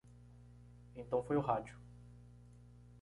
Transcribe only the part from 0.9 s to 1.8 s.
Então foi o rádio.